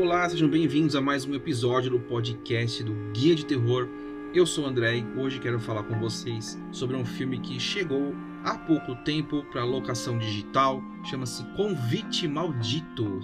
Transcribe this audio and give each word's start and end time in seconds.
Olá, 0.00 0.26
sejam 0.30 0.48
bem-vindos 0.48 0.96
a 0.96 1.00
mais 1.00 1.26
um 1.26 1.34
episódio 1.34 1.90
do 1.90 2.00
podcast 2.00 2.82
do 2.82 2.94
Guia 3.12 3.34
de 3.34 3.44
Terror. 3.44 3.86
Eu 4.32 4.46
sou 4.46 4.64
o 4.64 4.66
André 4.66 4.96
e 4.96 5.04
hoje 5.18 5.38
quero 5.38 5.60
falar 5.60 5.82
com 5.82 6.00
vocês 6.00 6.58
sobre 6.72 6.96
um 6.96 7.04
filme 7.04 7.38
que 7.38 7.60
chegou 7.60 8.14
há 8.42 8.56
pouco 8.56 8.94
tempo 9.04 9.44
para 9.52 9.62
locação 9.62 10.18
digital, 10.18 10.82
chama-se 11.04 11.44
Convite 11.54 12.26
Maldito. 12.26 13.20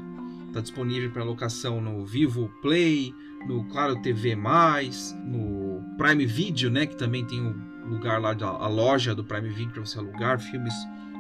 Está 0.49 0.61
disponível 0.61 1.11
para 1.11 1.25
locação 1.25 1.81
no 1.81 2.05
Vivo 2.05 2.53
Play, 2.61 3.15
no 3.49 3.65
Claro 3.69 4.03
TV+, 4.03 4.37
no 4.37 5.83
Prime 5.97 6.27
Video, 6.27 6.71
né, 6.71 6.85
que 6.85 6.95
também 6.95 7.25
tem 7.25 7.41
o 7.41 7.55
um 7.87 7.89
lugar 7.89 8.21
lá 8.21 8.35
da 8.35 8.49
a 8.49 8.69
loja 8.69 9.15
do 9.15 9.25
Prime 9.25 9.49
Video 9.49 9.73
para 9.73 9.87
você 9.87 9.99
alugar 9.99 10.39
filmes 10.39 10.75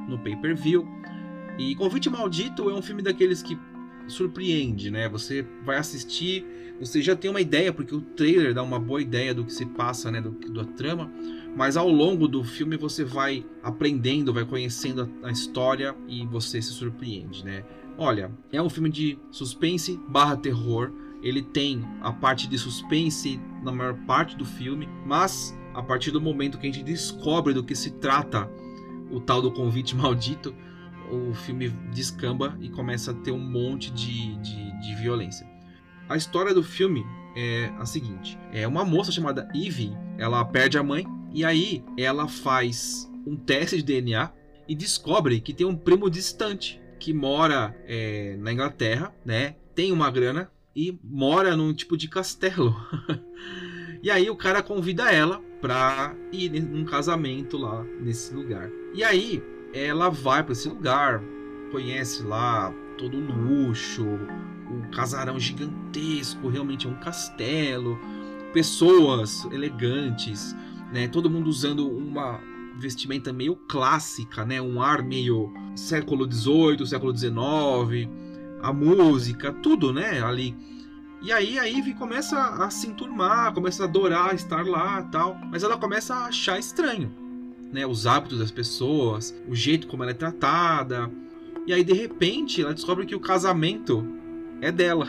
no 0.06 0.18
pay-per-view. 0.18 0.86
E 1.58 1.74
Convite 1.76 2.10
Maldito 2.10 2.68
é 2.68 2.74
um 2.74 2.82
filme 2.82 3.00
daqueles 3.00 3.42
que 3.42 3.58
surpreende, 4.08 4.90
né? 4.90 5.08
Você 5.08 5.46
vai 5.64 5.76
assistir, 5.76 6.44
você 6.80 7.00
já 7.00 7.16
tem 7.16 7.30
uma 7.30 7.40
ideia, 7.40 7.72
porque 7.72 7.94
o 7.94 8.00
trailer 8.00 8.54
dá 8.54 8.62
uma 8.62 8.78
boa 8.78 9.00
ideia 9.00 9.34
do 9.34 9.44
que 9.44 9.52
se 9.52 9.66
passa, 9.66 10.10
né? 10.10 10.20
Do, 10.20 10.30
da 10.52 10.64
trama, 10.64 11.10
mas 11.56 11.76
ao 11.76 11.88
longo 11.88 12.28
do 12.28 12.44
filme 12.44 12.76
você 12.76 13.04
vai 13.04 13.44
aprendendo, 13.62 14.32
vai 14.32 14.44
conhecendo 14.44 15.10
a, 15.22 15.28
a 15.28 15.30
história 15.30 15.94
e 16.06 16.26
você 16.26 16.60
se 16.60 16.72
surpreende, 16.72 17.44
né? 17.44 17.64
Olha, 17.98 18.30
é 18.52 18.60
um 18.60 18.68
filme 18.68 18.90
de 18.90 19.18
suspense 19.30 19.98
barra 20.08 20.36
terror. 20.36 20.92
Ele 21.22 21.42
tem 21.42 21.82
a 22.02 22.12
parte 22.12 22.46
de 22.46 22.58
suspense 22.58 23.40
na 23.62 23.72
maior 23.72 23.94
parte 24.06 24.36
do 24.36 24.44
filme, 24.44 24.86
mas 25.06 25.56
a 25.74 25.82
partir 25.82 26.10
do 26.10 26.20
momento 26.20 26.58
que 26.58 26.66
a 26.66 26.72
gente 26.72 26.84
descobre 26.84 27.54
do 27.54 27.64
que 27.64 27.74
se 27.74 27.92
trata 27.92 28.48
o 29.10 29.18
tal 29.20 29.40
do 29.40 29.50
convite 29.50 29.96
maldito, 29.96 30.54
o 31.10 31.34
filme 31.34 31.68
descamba 31.92 32.56
e 32.60 32.68
começa 32.68 33.10
a 33.10 33.14
ter 33.14 33.30
um 33.30 33.38
monte 33.38 33.90
de, 33.90 34.36
de, 34.36 34.80
de 34.80 34.94
violência. 34.94 35.46
A 36.08 36.16
história 36.16 36.54
do 36.54 36.62
filme 36.62 37.04
é 37.36 37.72
a 37.78 37.84
seguinte: 37.84 38.38
é 38.52 38.66
uma 38.66 38.84
moça 38.84 39.12
chamada 39.12 39.48
Eve, 39.54 39.92
ela 40.18 40.44
perde 40.44 40.78
a 40.78 40.82
mãe 40.82 41.06
e 41.32 41.44
aí 41.44 41.84
ela 41.98 42.28
faz 42.28 43.10
um 43.26 43.36
teste 43.36 43.76
de 43.76 43.82
DNA 43.82 44.32
e 44.68 44.74
descobre 44.74 45.40
que 45.40 45.52
tem 45.52 45.66
um 45.66 45.76
primo 45.76 46.08
distante 46.08 46.80
que 46.98 47.12
mora 47.12 47.76
é, 47.86 48.36
na 48.38 48.52
Inglaterra, 48.52 49.14
né? 49.24 49.56
Tem 49.74 49.92
uma 49.92 50.10
grana 50.10 50.50
e 50.74 50.98
mora 51.02 51.56
num 51.56 51.74
tipo 51.74 51.96
de 51.96 52.08
castelo. 52.08 52.74
e 54.02 54.10
aí 54.10 54.30
o 54.30 54.36
cara 54.36 54.62
convida 54.62 55.10
ela 55.10 55.40
pra 55.60 56.14
ir 56.32 56.60
num 56.60 56.84
casamento 56.84 57.56
lá 57.56 57.84
nesse 58.00 58.34
lugar. 58.34 58.70
E 58.94 59.02
aí 59.02 59.42
ela 59.76 60.08
vai 60.08 60.42
para 60.42 60.52
esse 60.52 60.68
lugar, 60.68 61.22
conhece 61.70 62.22
lá 62.22 62.72
todo 62.96 63.16
o 63.18 63.20
luxo, 63.20 64.04
um 64.04 64.90
casarão 64.90 65.38
gigantesco, 65.38 66.48
realmente 66.48 66.86
é 66.86 66.90
um 66.90 66.98
castelo, 66.98 67.98
pessoas 68.54 69.44
elegantes, 69.52 70.56
né? 70.92 71.06
Todo 71.08 71.28
mundo 71.28 71.48
usando 71.48 71.86
uma 71.88 72.40
vestimenta 72.78 73.32
meio 73.32 73.54
clássica, 73.54 74.44
né? 74.46 74.60
Um 74.60 74.80
ar 74.80 75.02
meio 75.02 75.52
século 75.74 76.30
XVIII, 76.30 76.86
século 76.86 77.16
XIX, 77.16 78.08
a 78.62 78.72
música, 78.72 79.52
tudo, 79.52 79.92
né? 79.92 80.22
Ali. 80.22 80.56
E 81.22 81.32
aí 81.32 81.58
a 81.58 81.64
Ivy 81.64 81.94
começa 81.94 82.38
a 82.38 82.70
se 82.70 82.86
enturmar, 82.86 83.52
começa 83.52 83.82
a 83.82 83.86
adorar 83.86 84.34
estar 84.34 84.64
lá, 84.64 85.02
tal, 85.02 85.38
mas 85.50 85.62
ela 85.62 85.76
começa 85.76 86.14
a 86.14 86.26
achar 86.26 86.58
estranho 86.58 87.25
né, 87.76 87.86
os 87.86 88.06
hábitos 88.06 88.38
das 88.38 88.50
pessoas, 88.50 89.34
o 89.46 89.54
jeito 89.54 89.86
como 89.86 90.02
ela 90.02 90.12
é 90.12 90.14
tratada. 90.14 91.10
E 91.66 91.74
aí 91.74 91.84
de 91.84 91.92
repente 91.92 92.62
ela 92.62 92.72
descobre 92.72 93.04
que 93.04 93.14
o 93.14 93.20
casamento 93.20 94.02
é 94.62 94.72
dela. 94.72 95.06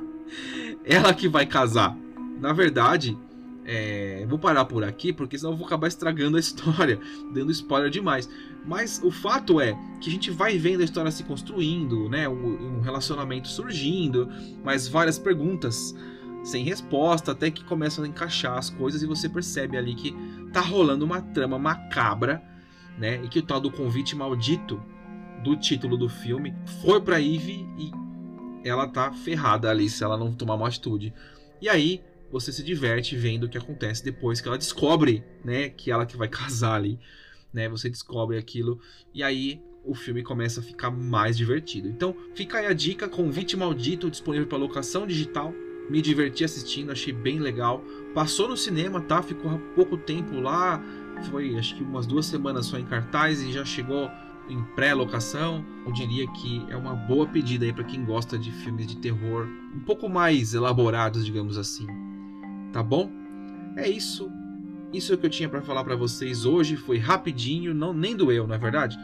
ela 0.82 1.12
que 1.12 1.28
vai 1.28 1.44
casar. 1.44 1.94
Na 2.40 2.54
verdade, 2.54 3.18
é, 3.66 4.24
vou 4.26 4.38
parar 4.38 4.64
por 4.64 4.82
aqui 4.82 5.12
porque 5.12 5.36
senão 5.36 5.52
eu 5.52 5.58
vou 5.58 5.66
acabar 5.66 5.86
estragando 5.86 6.38
a 6.38 6.40
história, 6.40 6.98
dando 7.34 7.52
spoiler 7.52 7.90
demais. 7.90 8.30
Mas 8.64 8.98
o 9.04 9.10
fato 9.10 9.60
é 9.60 9.78
que 10.00 10.08
a 10.08 10.12
gente 10.12 10.30
vai 10.30 10.56
vendo 10.56 10.80
a 10.80 10.84
história 10.84 11.10
se 11.10 11.22
construindo, 11.22 12.08
né, 12.08 12.26
um 12.26 12.80
relacionamento 12.80 13.46
surgindo, 13.48 14.26
mas 14.64 14.88
várias 14.88 15.18
perguntas 15.18 15.94
sem 16.44 16.62
resposta, 16.62 17.32
até 17.32 17.50
que 17.50 17.64
começam 17.64 18.04
a 18.04 18.06
encaixar 18.06 18.58
as 18.58 18.68
coisas 18.68 19.02
e 19.02 19.06
você 19.06 19.28
percebe 19.28 19.78
ali 19.78 19.94
que 19.94 20.14
tá 20.52 20.60
rolando 20.60 21.04
uma 21.04 21.22
trama 21.22 21.58
macabra, 21.58 22.42
né? 22.98 23.20
E 23.24 23.28
que 23.28 23.38
o 23.38 23.42
tal 23.42 23.60
do 23.60 23.70
convite 23.70 24.14
maldito 24.14 24.80
do 25.42 25.56
título 25.56 25.96
do 25.96 26.08
filme 26.08 26.54
foi 26.82 27.00
para 27.00 27.20
Eve 27.20 27.66
e 27.78 27.90
ela 28.62 28.86
tá 28.86 29.10
ferrada 29.10 29.70
ali 29.70 29.88
se 29.88 30.04
ela 30.04 30.18
não 30.18 30.34
tomar 30.34 30.54
uma 30.54 30.68
atitude. 30.68 31.14
E 31.60 31.68
aí 31.68 32.02
você 32.30 32.52
se 32.52 32.62
diverte 32.62 33.16
vendo 33.16 33.44
o 33.44 33.48
que 33.48 33.58
acontece 33.58 34.04
depois 34.04 34.40
que 34.40 34.48
ela 34.48 34.58
descobre, 34.58 35.24
né, 35.42 35.70
que 35.70 35.90
ela 35.90 36.04
que 36.04 36.16
vai 36.16 36.28
casar 36.28 36.74
ali, 36.74 37.00
né? 37.52 37.70
Você 37.70 37.88
descobre 37.88 38.36
aquilo 38.36 38.78
e 39.14 39.22
aí 39.22 39.62
o 39.82 39.94
filme 39.94 40.22
começa 40.22 40.60
a 40.60 40.62
ficar 40.62 40.90
mais 40.90 41.36
divertido. 41.36 41.88
Então, 41.88 42.16
fica 42.34 42.58
aí 42.58 42.66
a 42.66 42.72
dica, 42.72 43.06
Convite 43.06 43.54
Maldito 43.54 44.10
disponível 44.10 44.46
para 44.46 44.56
locação 44.56 45.06
digital 45.06 45.54
me 45.88 46.00
diverti 46.00 46.44
assistindo, 46.44 46.92
achei 46.92 47.12
bem 47.12 47.38
legal. 47.38 47.82
Passou 48.14 48.48
no 48.48 48.56
cinema, 48.56 49.00
tá? 49.00 49.22
Ficou 49.22 49.50
há 49.50 49.58
pouco 49.74 49.96
tempo 49.96 50.40
lá, 50.40 50.82
foi 51.30 51.56
acho 51.56 51.76
que 51.76 51.82
umas 51.82 52.06
duas 52.06 52.26
semanas 52.26 52.66
só 52.66 52.78
em 52.78 52.84
cartaz 52.84 53.42
e 53.42 53.52
já 53.52 53.64
chegou 53.64 54.10
em 54.48 54.62
pré-locação. 54.74 55.64
Eu 55.86 55.92
diria 55.92 56.26
que 56.32 56.64
é 56.68 56.76
uma 56.76 56.94
boa 56.94 57.26
pedida 57.26 57.64
aí 57.64 57.72
para 57.72 57.84
quem 57.84 58.04
gosta 58.04 58.38
de 58.38 58.50
filmes 58.50 58.86
de 58.86 58.96
terror 58.96 59.48
um 59.74 59.80
pouco 59.80 60.08
mais 60.08 60.54
elaborados, 60.54 61.24
digamos 61.24 61.58
assim. 61.58 61.86
Tá 62.72 62.82
bom? 62.82 63.10
É 63.76 63.88
isso. 63.88 64.30
Isso 64.92 65.12
é 65.12 65.16
o 65.16 65.18
que 65.18 65.26
eu 65.26 65.30
tinha 65.30 65.48
para 65.48 65.60
falar 65.60 65.82
para 65.82 65.96
vocês 65.96 66.44
hoje. 66.44 66.76
Foi 66.76 66.98
rapidinho, 66.98 67.74
não 67.74 67.92
nem 67.92 68.16
doeu, 68.16 68.46
não 68.46 68.54
é 68.54 68.58
verdade? 68.58 68.96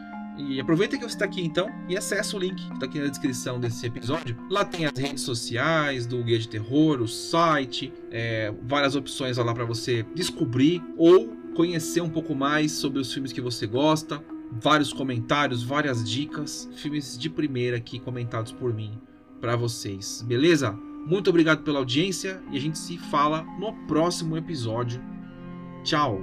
E 0.48 0.60
aproveita 0.60 0.96
que 0.96 1.02
você 1.02 1.14
está 1.14 1.24
aqui 1.24 1.42
então 1.42 1.68
e 1.88 1.96
acessa 1.96 2.36
o 2.36 2.40
link 2.40 2.56
que 2.56 2.72
está 2.72 2.86
aqui 2.86 2.98
na 2.98 3.06
descrição 3.06 3.60
desse 3.60 3.86
episódio. 3.86 4.36
Lá 4.48 4.64
tem 4.64 4.86
as 4.86 4.96
redes 4.96 5.22
sociais 5.22 6.06
do 6.06 6.22
Guia 6.22 6.38
de 6.38 6.48
Terror, 6.48 7.00
o 7.00 7.08
site, 7.08 7.92
é, 8.10 8.52
várias 8.62 8.96
opções 8.96 9.36
lá 9.36 9.52
para 9.52 9.64
você 9.64 10.04
descobrir 10.14 10.82
ou 10.96 11.28
conhecer 11.54 12.00
um 12.00 12.08
pouco 12.08 12.34
mais 12.34 12.72
sobre 12.72 13.00
os 13.00 13.12
filmes 13.12 13.32
que 13.32 13.40
você 13.40 13.66
gosta, 13.66 14.22
vários 14.50 14.92
comentários, 14.92 15.62
várias 15.62 16.08
dicas, 16.08 16.68
filmes 16.76 17.18
de 17.18 17.28
primeira 17.28 17.76
aqui 17.76 17.98
comentados 17.98 18.52
por 18.52 18.72
mim 18.72 18.98
para 19.40 19.56
vocês, 19.56 20.24
beleza? 20.26 20.72
Muito 21.06 21.30
obrigado 21.30 21.62
pela 21.62 21.78
audiência 21.78 22.42
e 22.50 22.56
a 22.56 22.60
gente 22.60 22.78
se 22.78 22.98
fala 22.98 23.42
no 23.58 23.72
próximo 23.86 24.36
episódio. 24.36 25.02
Tchau! 25.82 26.20